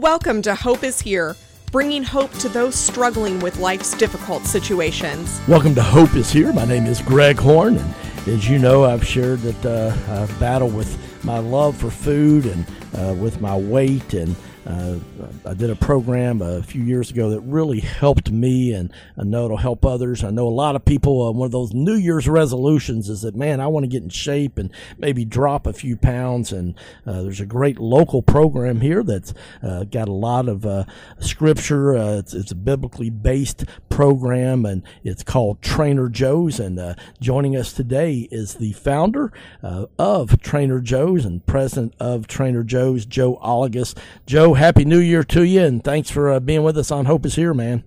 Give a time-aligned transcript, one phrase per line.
[0.00, 1.36] Welcome to Hope is Here,
[1.70, 5.40] bringing hope to those struggling with life's difficult situations.
[5.46, 6.52] Welcome to Hope is Here.
[6.52, 7.94] My name is Greg Horn, and
[8.26, 12.66] as you know, I've shared that uh, I've battled with my love for food and
[12.98, 14.34] uh, with my weight and
[14.66, 14.98] uh,
[15.44, 19.44] I did a program a few years ago that really helped me, and I know
[19.44, 20.24] it'll help others.
[20.24, 21.26] I know a lot of people.
[21.26, 24.08] Uh, one of those New Year's resolutions is that, man, I want to get in
[24.08, 26.50] shape and maybe drop a few pounds.
[26.52, 26.74] And
[27.06, 30.84] uh, there's a great local program here that's uh, got a lot of uh,
[31.20, 31.96] scripture.
[31.96, 36.58] Uh, it's, it's, a biblically based program, and it's called Trainer Joe's.
[36.58, 43.04] And joining us today is the founder of Trainer Joe's and president of Trainer Joe's,
[43.06, 43.94] Joe Olliges.
[44.26, 47.26] Joe, happy New Year to you, and thanks for uh, being with us on Hope
[47.26, 47.84] is Here, man.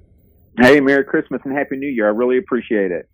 [0.57, 2.07] Hey, Merry Christmas and Happy New Year.
[2.07, 3.09] I really appreciate it.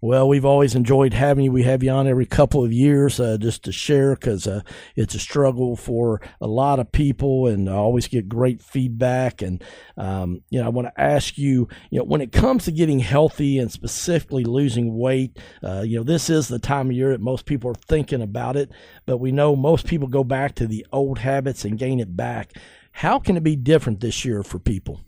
[0.00, 1.52] Well, we've always enjoyed having you.
[1.52, 4.62] We have you on every couple of years uh, just to share because uh,
[4.96, 9.42] it's a struggle for a lot of people, and I always get great feedback.
[9.42, 9.62] And
[9.96, 12.98] um, you know, I want to ask you, you know, when it comes to getting
[12.98, 17.20] healthy and specifically losing weight, uh, you know, this is the time of year that
[17.20, 18.72] most people are thinking about it,
[19.06, 22.52] but we know most people go back to the old habits and gain it back.
[22.92, 25.00] How can it be different this year for people?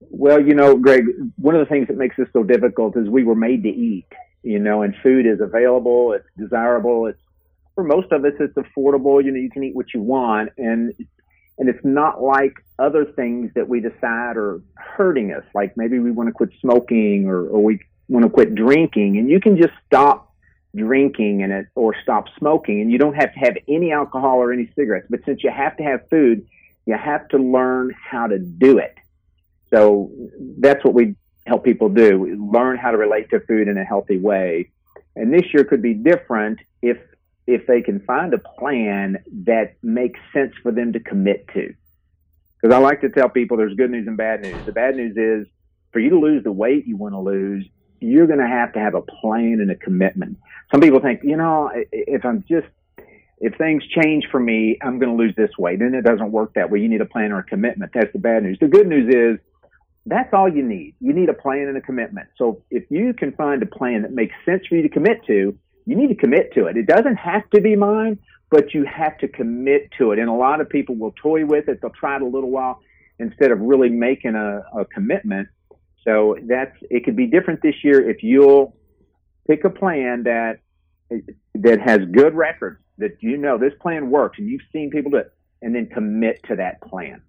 [0.00, 1.04] Well, you know, Greg,
[1.36, 4.06] one of the things that makes this so difficult is we were made to eat,
[4.42, 7.18] you know, and food is available, it's desirable, it's
[7.74, 10.92] for most of us it's affordable, you know, you can eat what you want and
[11.58, 16.10] and it's not like other things that we decide are hurting us, like maybe we
[16.10, 19.72] want to quit smoking or, or we want to quit drinking and you can just
[19.86, 20.29] stop
[20.76, 24.52] drinking and it or stop smoking and you don't have to have any alcohol or
[24.52, 26.46] any cigarettes but since you have to have food
[26.86, 28.96] you have to learn how to do it.
[29.72, 30.10] So
[30.58, 31.14] that's what we
[31.46, 32.50] help people do.
[32.52, 34.70] Learn how to relate to food in a healthy way.
[35.16, 36.98] And this year could be different if
[37.46, 41.74] if they can find a plan that makes sense for them to commit to.
[42.60, 44.64] Because i like to tell people there's good news and bad news.
[44.64, 45.48] The bad news is
[45.92, 47.66] for you to lose the weight you want to lose
[48.00, 50.36] you're going to have to have a plan and a commitment
[50.70, 52.66] some people think, you know, if I'm just
[53.38, 55.78] if things change for me, I'm going to lose this weight.
[55.78, 56.80] Then it doesn't work that way.
[56.80, 57.90] You need a plan or a commitment.
[57.94, 58.58] That's the bad news.
[58.60, 59.40] The good news is
[60.04, 60.94] that's all you need.
[61.00, 62.28] You need a plan and a commitment.
[62.36, 65.58] So if you can find a plan that makes sense for you to commit to,
[65.86, 66.76] you need to commit to it.
[66.76, 68.18] It doesn't have to be mine,
[68.50, 70.18] but you have to commit to it.
[70.18, 71.80] And a lot of people will toy with it.
[71.80, 72.80] They'll try it a little while
[73.18, 75.48] instead of really making a, a commitment.
[76.04, 78.76] So that's, it could be different this year if you'll
[79.46, 80.60] pick a plan that
[81.56, 85.16] that has good records that you know this plan works and you've seen people do
[85.16, 87.20] it and then commit to that plan.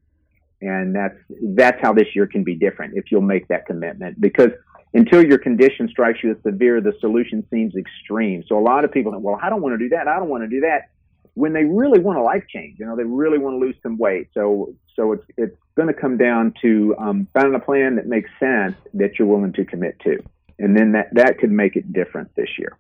[0.62, 1.18] And that's
[1.56, 4.22] that's how this year can be different if you'll make that commitment.
[4.22, 4.52] Because
[4.94, 8.44] until your condition strikes you as severe the solution seems extreme.
[8.48, 10.30] So a lot of people think well i don't want to do that i don't
[10.30, 10.90] want to do that
[11.34, 13.98] when they really want a life change you know they really want to lose some
[13.98, 14.28] weight.
[14.34, 18.30] So so it's it's going to come down to um, finding a plan that makes
[18.40, 20.24] sense that you're willing to commit to
[20.62, 22.78] and then that that could make it different this year.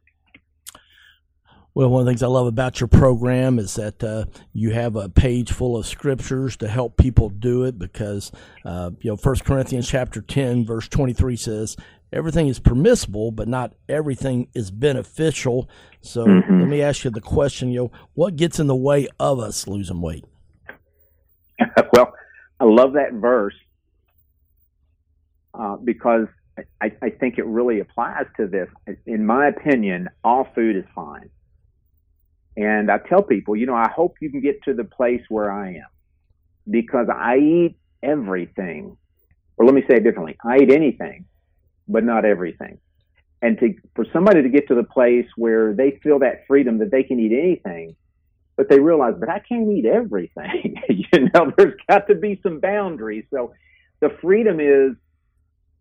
[1.74, 4.97] Well, one of the things I love about your program is that uh, you have
[4.97, 8.29] a page full of scriptures to help people do it because,
[8.66, 11.78] uh, you know, First Corinthians chapter 10, verse 23 says,
[12.12, 15.69] everything is permissible, but not everything is beneficial.
[16.02, 16.59] So mm-hmm.
[16.59, 19.66] let me ask you the question, you know, what gets in the way of us
[19.66, 20.25] losing weight?
[21.94, 22.13] well,
[22.61, 23.55] I love that verse
[25.55, 26.27] uh, because
[26.79, 28.69] I, I think it really applies to this.
[29.07, 31.31] In my opinion, all food is fine.
[32.55, 35.51] And I tell people, you know, I hope you can get to the place where
[35.51, 35.88] I am
[36.69, 38.95] because I eat everything.
[39.57, 40.38] Or let me say it differently.
[40.45, 41.25] I eat anything,
[41.88, 42.78] but not everything.
[43.41, 46.91] And to, for somebody to get to the place where they feel that freedom that
[46.91, 47.95] they can eat anything,
[48.61, 50.75] but they realize, but I can't eat everything.
[50.88, 53.25] you know, there's got to be some boundaries.
[53.33, 53.53] So
[54.01, 54.95] the freedom is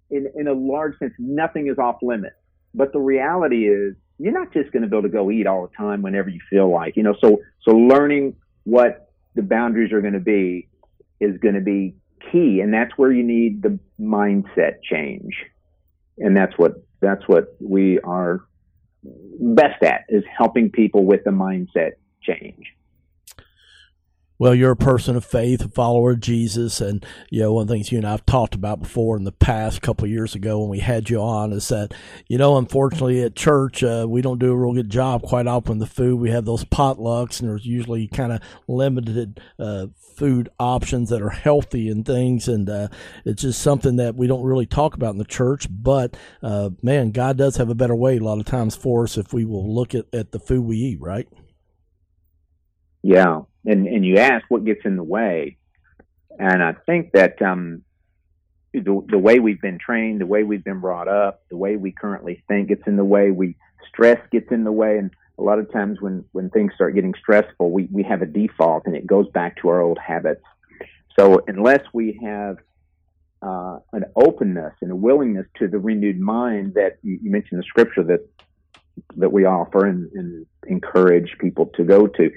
[0.09, 2.37] in, in a large sense, nothing is off limits.
[2.73, 5.67] But the reality is, you're not just going to be able to go eat all
[5.67, 7.15] the time whenever you feel like, you know.
[7.21, 10.71] So, so learning what the boundaries are going to be
[11.21, 11.97] is going to be
[12.33, 15.35] key, and that's where you need the mindset change,
[16.17, 18.41] and that's what that's what we are
[19.39, 22.75] best at is helping people with the mindset change
[24.41, 27.69] well, you're a person of faith, a follower of Jesus, and you know one of
[27.69, 30.71] the things you and I've talked about before in the past couple years ago when
[30.71, 31.93] we had you on is that
[32.27, 35.79] you know unfortunately at church uh, we don't do a real good job quite often
[35.79, 36.19] with the food.
[36.19, 41.29] We have those potlucks, and there's usually kind of limited uh, food options that are
[41.29, 42.89] healthy and things, and uh,
[43.27, 45.67] it's just something that we don't really talk about in the church.
[45.71, 49.19] But uh, man, God does have a better way a lot of times for us
[49.19, 51.29] if we will look at, at the food we eat, right?
[53.03, 55.57] Yeah, and and you ask what gets in the way.
[56.39, 57.83] And I think that um,
[58.73, 61.93] the, the way we've been trained, the way we've been brought up, the way we
[61.93, 63.31] currently think gets in the way.
[63.31, 63.57] We
[63.89, 67.15] stress gets in the way, and a lot of times when when things start getting
[67.19, 70.43] stressful, we we have a default, and it goes back to our old habits.
[71.19, 72.59] So unless we have
[73.43, 78.05] uh, an openness and a willingness to the renewed mind that you, mentioned the scripture
[78.05, 78.29] that
[79.17, 82.31] that we offer and, and encourage people to go to,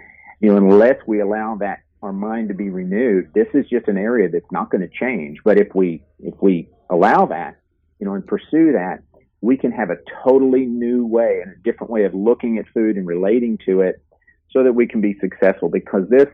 [0.44, 3.98] you know, unless we allow that our mind to be renewed, this is just an
[3.98, 5.38] area that's not going to change.
[5.46, 7.56] But if we if we allow that,
[7.98, 9.00] you know, and pursue that,
[9.40, 12.98] we can have a totally new way and a different way of looking at food
[12.98, 14.04] and relating to it,
[14.52, 15.70] so that we can be successful.
[15.70, 16.28] Because this,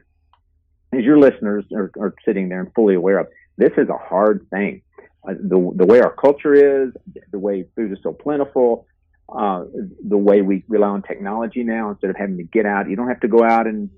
[0.91, 3.27] as your listeners are, are sitting there and fully aware of,
[3.57, 4.81] this is a hard thing.
[5.23, 6.93] Uh, the the way our culture is,
[7.31, 8.87] the way food is so plentiful,
[9.37, 9.65] uh,
[10.07, 12.89] the way we rely on technology now instead of having to get out.
[12.89, 13.89] You don't have to go out and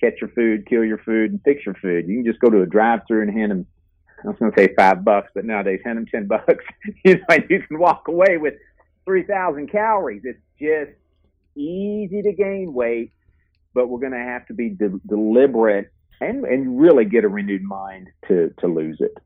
[0.00, 2.08] catch your food, kill your food, and fix your food.
[2.08, 3.66] You can just go to a drive-through and hand them.
[4.24, 6.64] I was going to say five bucks, but nowadays hand them ten bucks.
[7.04, 8.54] you know, and you can walk away with
[9.04, 10.22] three thousand calories.
[10.24, 10.92] It's just
[11.56, 13.12] easy to gain weight,
[13.74, 17.62] but we're going to have to be de- deliberate and and really get a renewed
[17.62, 19.16] mind to to lose it.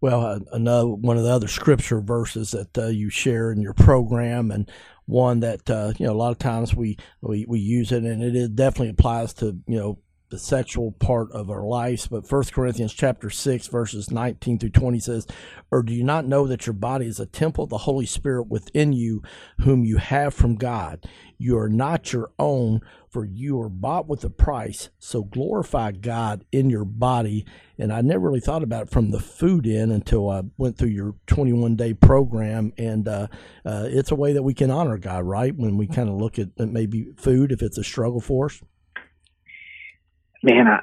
[0.00, 3.74] Well, uh, another one of the other scripture verses that uh, you share in your
[3.74, 4.70] program, and
[5.06, 8.22] one that uh, you know a lot of times we, we we use it, and
[8.22, 9.98] it definitely applies to you know
[10.30, 12.06] the sexual part of our lives.
[12.06, 15.26] But First Corinthians chapter six verses nineteen through twenty says,
[15.70, 18.48] "Or do you not know that your body is a temple of the Holy Spirit
[18.48, 19.22] within you,
[19.60, 21.06] whom you have from God?
[21.38, 24.90] You are not your own, for you are bought with a price.
[24.98, 27.46] So glorify God in your body."
[27.78, 30.88] And I never really thought about it from the food in until I went through
[30.88, 33.28] your twenty-one day program, and uh,
[33.64, 35.56] uh, it's a way that we can honor God, right?
[35.56, 38.60] When we kind of look at maybe food, if it's a struggle for us
[40.42, 40.80] man, I,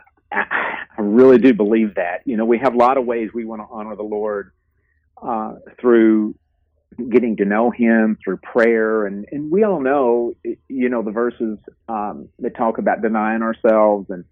[0.97, 2.21] I really do believe that.
[2.25, 4.51] You know, we have a lot of ways we want to honor the Lord
[5.21, 6.35] uh, through
[7.09, 11.57] getting to know Him, through prayer, and and we all know, you know, the verses
[11.89, 14.23] um, that talk about denying ourselves and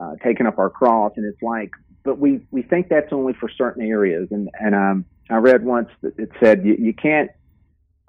[0.00, 1.70] uh, taking up our cross, and it's like,
[2.04, 5.88] but we we think that's only for certain areas, and and um, I read once
[6.02, 7.30] that it said you, you can't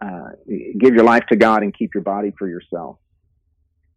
[0.02, 0.30] uh,
[0.78, 2.98] give your life to God and keep your body for yourself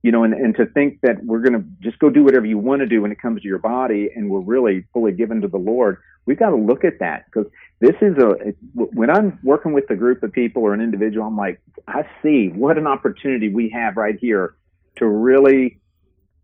[0.02, 2.58] you know, and, and to think that we're going to just go do whatever you
[2.58, 5.48] want to do when it comes to your body and we're really fully given to
[5.48, 7.50] the Lord, we've got to look at that because
[7.80, 11.36] this is a, when I'm working with a group of people or an individual, I'm
[11.36, 14.56] like, I see what an opportunity we have right here
[14.96, 15.78] to really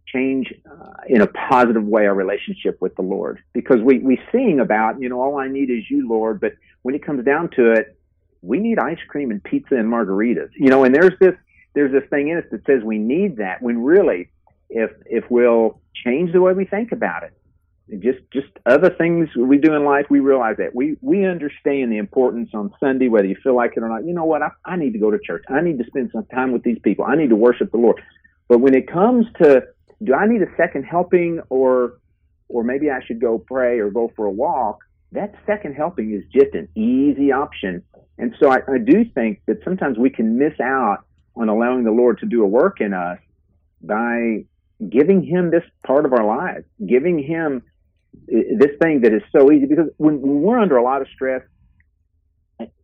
[0.06, 4.60] change uh, in a positive way our relationship with the Lord because we, we sing
[4.60, 6.40] about, you know, all I need is you, Lord.
[6.40, 6.52] But
[6.82, 7.96] when it comes down to it,
[8.40, 11.34] we need ice cream and pizza and margaritas, you know, and there's this,
[11.78, 14.28] there's this thing in us that says we need that when really
[14.68, 17.32] if if we'll change the way we think about it
[18.00, 20.74] just just other things we do in life we realize that.
[20.74, 24.04] We we understand the importance on sunday whether you feel like it or not.
[24.04, 24.42] You know what?
[24.42, 25.44] I, I need to go to church.
[25.48, 27.04] I need to spend some time with these people.
[27.06, 28.02] I need to worship the lord.
[28.48, 29.62] But when it comes to
[30.02, 31.98] do i need a second helping or
[32.48, 34.78] or maybe i should go pray or go for a walk
[35.12, 37.82] that second helping is just an easy option.
[38.18, 41.04] And so I, I do think that sometimes we can miss out
[41.38, 43.18] on allowing the Lord to do a work in us
[43.80, 44.44] by
[44.88, 47.62] giving Him this part of our lives, giving Him
[48.26, 49.66] this thing that is so easy.
[49.66, 51.42] Because when, when we're under a lot of stress,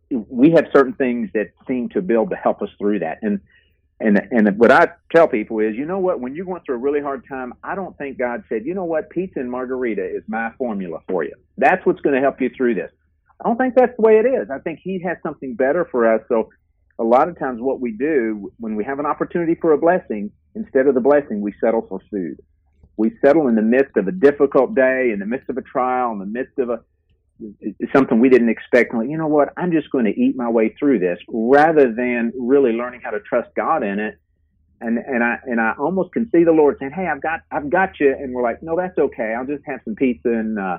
[0.09, 3.19] we have certain things that seem to build to help us through that.
[3.21, 3.41] And
[3.99, 6.19] and and what I tell people is, you know what?
[6.19, 8.83] When you're going through a really hard time, I don't think God said, you know
[8.83, 11.33] what, pizza and margarita is my formula for you.
[11.57, 12.91] That's what's going to help you through this.
[13.43, 14.49] I don't think that's the way it is.
[14.49, 16.21] I think He has something better for us.
[16.27, 16.49] So
[16.97, 20.31] a lot of times what we do when we have an opportunity for a blessing,
[20.55, 22.39] instead of the blessing, we settle for food.
[22.97, 26.13] We settle in the midst of a difficult day, in the midst of a trial,
[26.13, 26.79] in the midst of a
[27.93, 28.93] something we didn't expect.
[28.93, 29.49] Like, you know what?
[29.57, 33.19] I'm just going to eat my way through this, rather than really learning how to
[33.19, 34.17] trust God in it.
[34.79, 37.69] And and I and I almost can see the Lord saying, "Hey, I've got I've
[37.69, 39.33] got you," and we're like, "No, that's okay.
[39.37, 40.77] I'll just have some pizza and uh,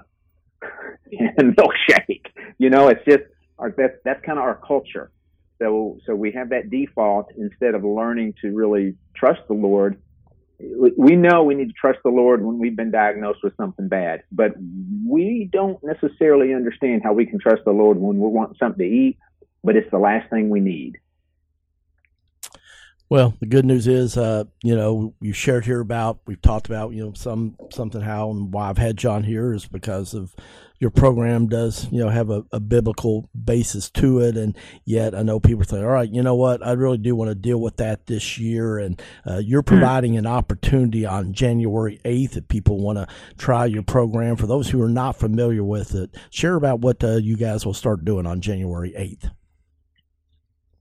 [1.13, 2.27] and milkshake."
[2.59, 3.25] You know, it's just
[3.59, 5.11] our that's that's kind of our culture
[5.59, 10.01] so, so we have that default instead of learning to really trust the Lord.
[10.59, 14.23] We know we need to trust the Lord when we've been diagnosed with something bad,
[14.33, 14.53] but
[15.07, 18.95] we don't necessarily understand how we can trust the Lord when we want something to
[18.95, 19.19] eat,
[19.63, 20.99] but it's the last thing we need.
[23.09, 26.93] Well, the good news is, uh, you know, you shared here about we've talked about,
[26.93, 30.35] you know, some something how and why I've had John here is because of
[30.79, 35.23] your program does, you know, have a, a biblical basis to it, and yet I
[35.23, 37.77] know people say, all right, you know what, I really do want to deal with
[37.79, 39.69] that this year, and uh, you're hmm.
[39.69, 43.07] providing an opportunity on January eighth if people want to
[43.39, 44.37] try your program.
[44.37, 47.75] For those who are not familiar with it, share about what uh, you guys will
[47.75, 49.29] start doing on January eighth.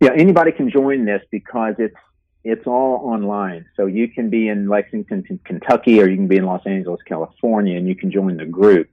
[0.01, 1.95] Yeah, anybody can join this because it's
[2.43, 3.65] it's all online.
[3.75, 7.75] So you can be in Lexington, Kentucky, or you can be in Los Angeles, California,
[7.75, 8.87] and you can join the group.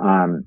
[0.00, 0.46] Um,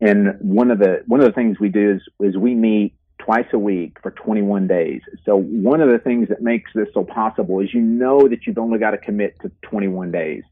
[0.00, 3.46] and one of the one of the things we do is is we meet twice
[3.52, 5.02] a week for 21 days.
[5.26, 8.58] So one of the things that makes this so possible is you know that you've
[8.58, 10.42] only got to commit to 21 days.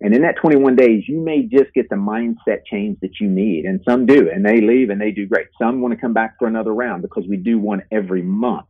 [0.00, 3.64] And in that 21 days, you may just get the mindset change that you need.
[3.64, 5.48] And some do, and they leave and they do great.
[5.60, 8.66] Some want to come back for another round because we do one every month.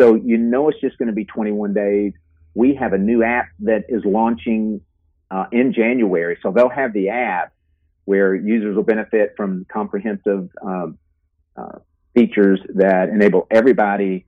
[0.00, 2.12] So you know it's just going to be 21 days.
[2.54, 4.80] We have a new app that is launching
[5.30, 6.36] uh, in January.
[6.42, 7.52] So they'll have the app
[8.04, 10.98] where users will benefit from comprehensive um,
[11.56, 11.78] uh,
[12.14, 14.26] features that enable everybody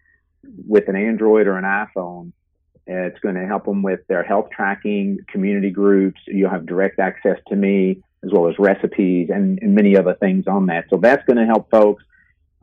[0.67, 2.33] with an Android or an iPhone.
[2.87, 6.21] It's going to help them with their health tracking, community groups.
[6.27, 10.47] You'll have direct access to me as well as recipes and, and many other things
[10.47, 10.85] on that.
[10.91, 12.03] So that's going to help folks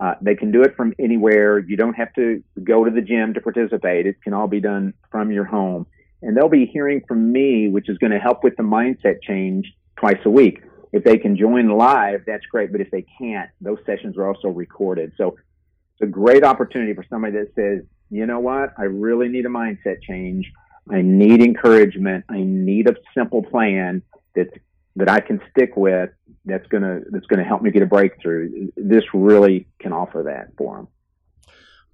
[0.01, 1.59] uh, they can do it from anywhere.
[1.59, 4.07] You don't have to go to the gym to participate.
[4.07, 5.85] It can all be done from your home.
[6.23, 9.71] And they'll be hearing from me, which is going to help with the mindset change
[9.97, 10.63] twice a week.
[10.93, 12.71] If they can join live, that's great.
[12.71, 15.13] But if they can't, those sessions are also recorded.
[15.17, 15.37] So
[15.93, 18.73] it's a great opportunity for somebody that says, you know what?
[18.77, 20.51] I really need a mindset change.
[20.89, 22.25] I need encouragement.
[22.27, 24.01] I need a simple plan
[24.35, 24.51] that's
[24.97, 26.09] that I can stick with
[26.45, 28.69] that's gonna that's gonna help me get a breakthrough.
[28.75, 30.87] This really can offer that for them.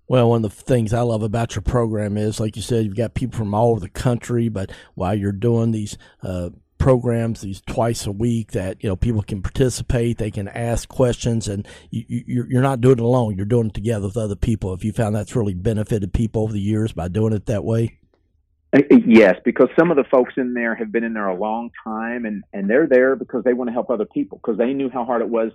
[0.07, 2.95] Well, one of the things I love about your program is, like you said, you've
[2.95, 7.61] got people from all over the country, but while you're doing these uh, programs, these
[7.61, 12.03] twice a week, that you know people can participate, they can ask questions, and you,
[12.07, 13.35] you, you're not doing it alone.
[13.35, 14.73] You're doing it together with other people.
[14.73, 17.97] If you found that's really benefited people over the years by doing it that way.
[18.73, 21.71] Uh, yes, because some of the folks in there have been in there a long
[21.83, 24.89] time and, and they're there because they want to help other people because they knew
[24.89, 25.51] how hard it was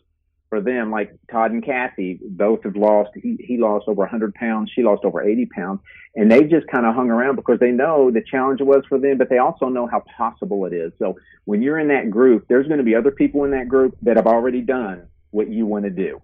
[0.53, 0.91] for them.
[0.91, 5.03] Like Todd and Kathy both have lost, he, he lost over 100 pounds, she lost
[5.03, 5.81] over 80 pounds.
[6.15, 9.17] And they just kind of hung around because they know the challenge was for them,
[9.17, 10.93] but they also know how possible it is.
[10.99, 11.17] So
[11.47, 14.17] when you're in that group, there's going to be other people in that group that
[14.17, 16.21] have already done what you want to do.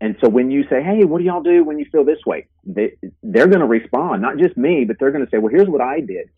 [0.00, 2.46] And so when you say, "Hey, what do y'all do when you feel this way?"
[2.64, 2.92] They
[3.22, 5.80] they're going to respond, not just me, but they're going to say, "Well, here's what
[5.80, 6.28] I did."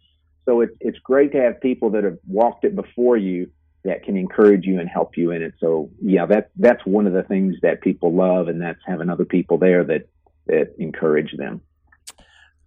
[0.45, 3.51] So it's it's great to have people that have walked it before you
[3.85, 5.55] that can encourage you and help you in it.
[5.61, 9.25] So yeah, that that's one of the things that people love, and that's having other
[9.25, 10.09] people there that
[10.47, 11.61] that encourage them.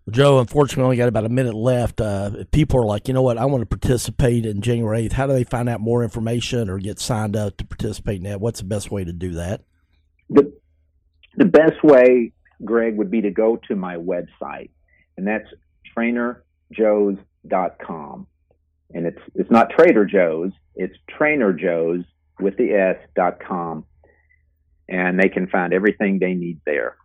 [0.06, 2.02] Well, Joe, unfortunately, we only got about a minute left.
[2.02, 5.12] Uh, if people are like, you know what, I want to participate in January 8th,
[5.12, 8.42] how do they find out more information or get signed up to participate in that?
[8.42, 9.62] What's the best way to do that?
[10.30, 10.52] The,
[11.36, 12.32] the best way,
[12.66, 14.72] Greg, would be to go to my website,
[15.18, 15.48] and that's
[15.96, 18.28] trainerjoes.com.
[18.94, 22.04] And it's it's not Trader Joe's, it's Trainer Joe's
[22.40, 23.86] with the S dot com.
[24.90, 26.98] And they can find everything they need there.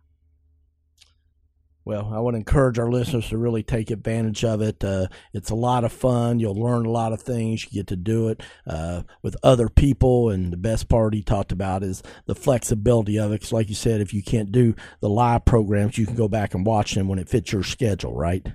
[1.85, 4.83] Well, I would encourage our listeners to really take advantage of it.
[4.83, 6.37] Uh, it's a lot of fun.
[6.37, 7.63] You'll learn a lot of things.
[7.63, 10.29] You get to do it uh, with other people.
[10.29, 13.35] And the best part he talked about is the flexibility of it.
[13.35, 16.53] Because, like you said, if you can't do the live programs, you can go back
[16.53, 18.45] and watch them when it fits your schedule, right?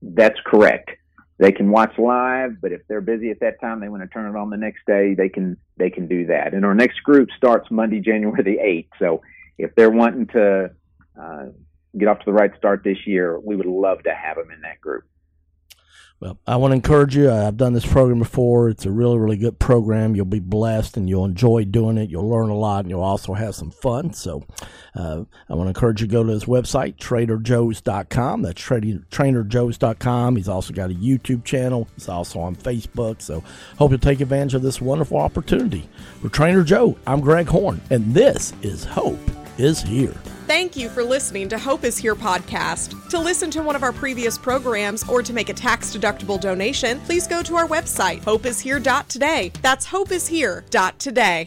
[0.00, 0.92] That's correct.
[1.38, 4.32] They can watch live, but if they're busy at that time, they want to turn
[4.32, 5.14] it on the next day.
[5.14, 6.54] They can they can do that.
[6.54, 8.90] And our next group starts Monday, January the eighth.
[8.98, 9.22] So
[9.58, 10.70] if they're wanting to
[11.20, 11.46] uh,
[11.98, 14.60] get off to the right start this year, we would love to have them in
[14.60, 15.04] that group.
[16.20, 17.30] Well, I want to encourage you.
[17.30, 18.70] I've done this program before.
[18.70, 20.14] It's a really, really good program.
[20.14, 22.08] You'll be blessed and you'll enjoy doing it.
[22.08, 24.12] You'll learn a lot and you'll also have some fun.
[24.14, 24.44] So
[24.94, 28.42] uh, I want to encourage you to go to his website, traderjoes.com.
[28.42, 30.36] That's trainerjoes.com.
[30.36, 31.88] He's also got a YouTube channel.
[31.94, 33.20] He's also on Facebook.
[33.20, 33.42] So
[33.78, 35.88] hope you'll take advantage of this wonderful opportunity.
[36.22, 39.18] For Trainer Joe, I'm Greg Horn, and this is Hope
[39.58, 40.14] is Here.
[40.46, 43.08] Thank you for listening to Hope is Here podcast.
[43.08, 47.00] To listen to one of our previous programs or to make a tax deductible donation,
[47.00, 49.52] please go to our website, hopeishere.today.
[49.62, 51.42] That's hopeishere.today.